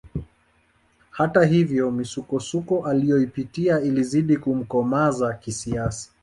Hata 1.11 1.45
hivyo 1.45 1.91
misukosuko 1.91 2.85
aliyoipitia 2.87 3.79
ilizidi 3.81 4.37
kumkomaza 4.37 5.33
kisiasa 5.33 6.09